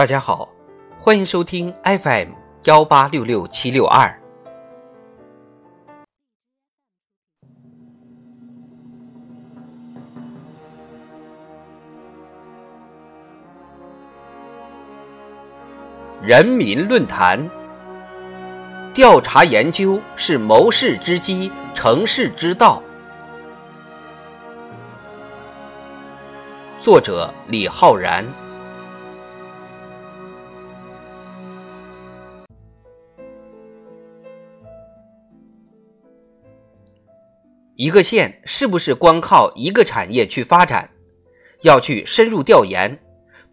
[0.00, 0.48] 大家好，
[0.98, 2.30] 欢迎收听 FM
[2.64, 4.18] 幺八六六七六二。
[16.22, 17.46] 人民论坛：
[18.94, 22.82] 调查研究是谋事之基，成事之道。
[26.78, 28.24] 作者李浩然。
[37.80, 40.90] 一个县是不是光靠一个产业去发展？
[41.62, 43.00] 要去深入调研，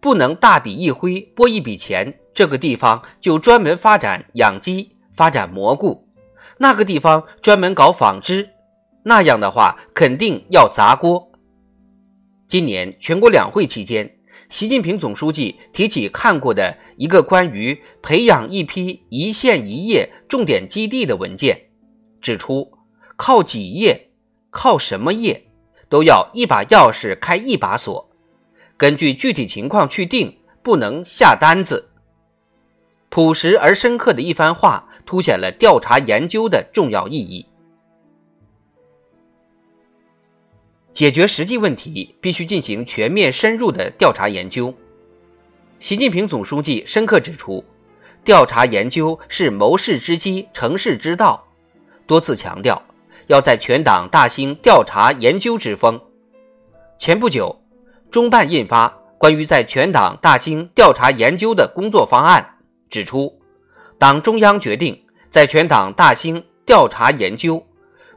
[0.00, 6.06] 不能大笔一挥拨一笔钱，这个地方就专门发展养鸡、发展蘑菇，
[6.58, 8.50] 那个地方专门搞纺织，
[9.02, 11.32] 那样的话肯定要砸锅。
[12.46, 14.18] 今年全国两会期间，
[14.50, 21.58] 习近平总书记提起看过的一个关于培养一批一县一业重点基地的文件，
[22.20, 22.70] 指出
[23.16, 24.04] 靠几业。
[24.60, 25.46] 靠什么业，
[25.88, 28.10] 都要一把钥匙开一把锁，
[28.76, 31.90] 根据具体情况去定，不能下单子。
[33.08, 37.46] 朴实而深刻的一番话，凸显了调查研究的重要意义。
[40.92, 44.74] 解决实际问题，必须进行全面深入的调查研究。
[45.78, 47.64] 习近平总书记深刻指出，
[48.24, 51.46] 调查研究是谋事之基，成事之道，
[52.08, 52.87] 多次强调。
[53.28, 56.00] 要在全党大兴调查研究之风。
[56.98, 57.62] 前不久，
[58.10, 62.56] 中办印发关于在全党大兴调查研究的工作方案，
[62.88, 63.38] 指出，
[63.98, 67.62] 党中央决定在全党大兴调查研究，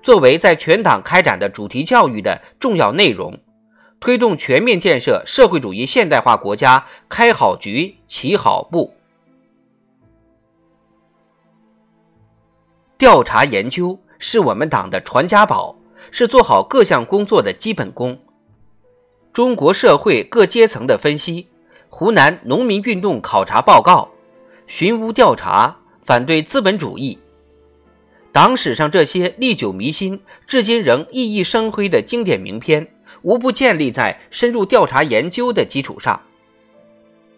[0.02, 3.38] 作为在全党开展的主题教育的重要内容，
[4.00, 8.96] 推动全面建设社会主义现代化国家开好局、起好步。
[12.98, 14.00] 调查研究。
[14.24, 15.76] 是我们党的传家宝，
[16.12, 18.18] 是做好各项工作的基本功。
[19.34, 21.48] 中国社会各阶层的分析，
[21.90, 24.08] 湖南农民运动考察报告，
[24.68, 27.18] 寻乌调查，反对资本主义。
[28.32, 32.88] 党史上这些历久弥新、至今仍熠熠生辉的经典名篇，
[33.24, 36.22] 无不建立在深入调查研究的基础上。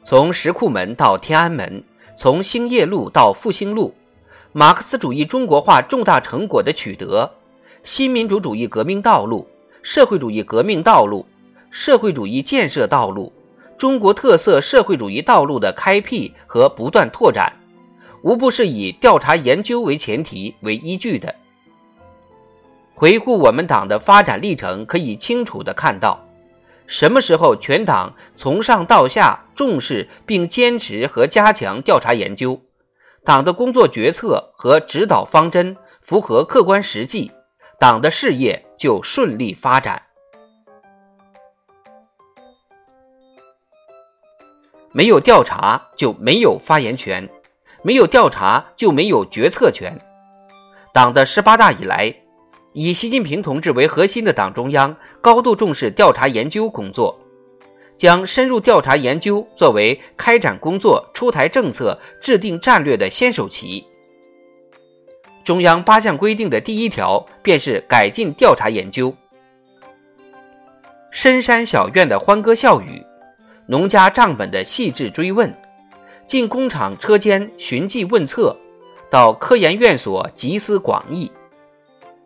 [0.04, 1.82] 从石库门到天安门，
[2.18, 3.96] 从兴业路到复兴路。
[4.56, 7.32] 马克思主义中国化重大成果的取得，
[7.82, 9.48] 新民主主义革命道路、
[9.82, 11.26] 社会主义革命道路、
[11.72, 13.34] 社会主义建设道路、
[13.80, 17.52] 中国特色社会主义道路的开辟和不断拓展，
[18.22, 21.34] 无不是以调查研究为前提为依据的。
[22.94, 26.24] 回顾我们党的发展历程，可以清楚地看到，
[26.86, 32.62] 什么时候全党从上到下重视并坚持和加强调查研究。
[33.26, 37.32] 党的工作决策和指导方针符合客观实际，
[37.80, 40.02] 党的事业就顺利发展。
[44.92, 47.28] 没有调查就没有发言权，
[47.82, 49.98] 没有调查就没有决策权。
[50.94, 52.14] 党的十八大以来，
[52.74, 57.18] 以习近平同志为核心的党中央高度重视调查研究工作。
[57.98, 63.86] 将深入调查研究作为开展工作、出台政策、制定战略的先手棋。
[65.44, 69.14] 中央八项规定的第一条便是改进调查研究。
[71.12, 73.06] 深山小院的欢歌笑语，
[73.68, 75.54] 农家账本的细致追问，
[76.28, 78.58] 进工厂车间寻迹问策，
[79.12, 81.32] 到科研院所集思广益，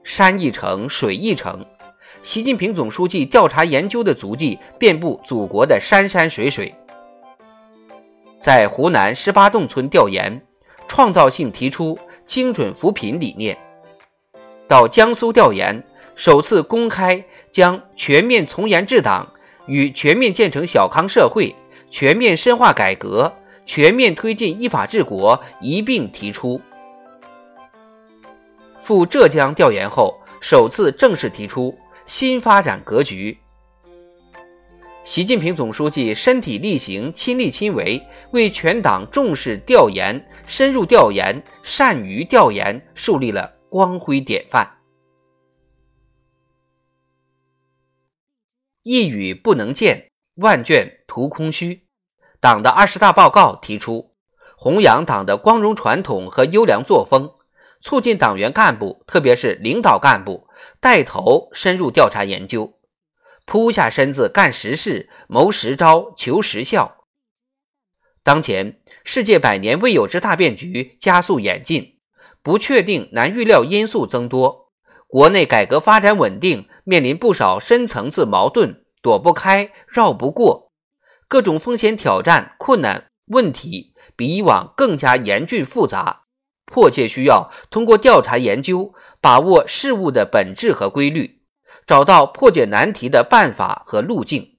[0.04, 1.66] 山一程，水一程。
[2.28, 6.76] 习近平总书记调查研究的足迹遍布祖国的山山水水，
[8.38, 10.46] 在湖南十八洞村调研，
[10.90, 13.56] 创造性提出精准扶贫理念；
[14.68, 15.82] 到江苏调研，
[16.18, 19.26] 首次公开将全面从严治党
[19.66, 21.56] 与全面建成小康社会、
[21.90, 23.32] 全面深化改革、
[23.66, 26.60] 全面推进依法治国一并提出；
[28.82, 31.74] 赴浙江调研后，首次正式提出。
[32.08, 33.38] 新发展格局。
[35.04, 38.02] 习近平总书记身体力行、亲力亲为，
[38.32, 44.78] 为全党重视调研、深入调研、善于调研树立了光辉典范。
[48.84, 51.84] 一语不能见，万卷徒空虚。
[52.40, 54.14] 党的二十大报告提出，
[54.56, 57.30] 弘扬党的光荣传统和优良作风，
[57.82, 60.48] 促进党员干部，特别是领导干部。
[60.80, 62.80] 带头深入调查研究，
[63.46, 67.06] 扑下身子干实事，谋实招，求实效。
[68.24, 72.00] 当前世界百年未有之大变局加速演进，
[72.44, 74.72] 不确定难预料因素增多，
[75.08, 80.74] 国内改革发展稳定面临不少深层次矛盾，躲不开，绕不过，
[81.28, 86.24] 各种风险挑战、困难问题比以往更加严峻复杂，
[86.68, 91.42] 迫切需要通过调查研究，把握事物的本质和规律，
[91.88, 94.58] 找到破解难题的办法和路径。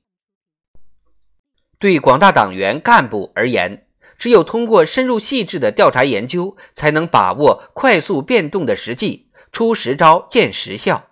[1.78, 3.87] 对广大党员干部而言，
[4.19, 11.11] 只有通过深入细致的调查研究，才能把握快速变动的实际，出实招见实效。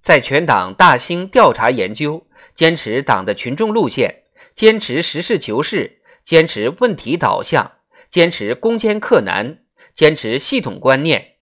[0.00, 4.24] 在全党大兴调查研究，坚持党的群众路线，
[4.54, 7.72] 坚持实事求是，坚持问题导向，
[8.10, 9.63] 坚持攻坚克难，
[9.94, 11.36] 坚持系统观念，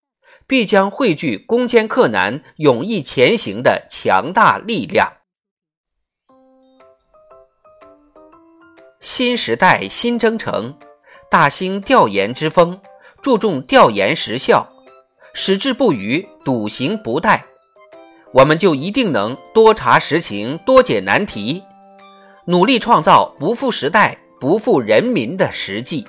[0.47, 5.11] 必将汇聚攻坚克难、勇毅前行的强大力量。
[9.01, 10.79] 新时代新征程，
[11.31, 12.81] 大兴调研之风，
[13.23, 14.69] 注重调研实效，
[15.33, 17.41] 矢志不渝，笃行不怠，
[18.33, 21.63] 我们就一定能多查实情，多解难题，
[22.45, 26.07] 努力创造不负时代、不负人民的实际。